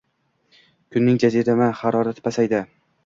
[0.95, 2.65] Kunning jazirama harorati pasayadi.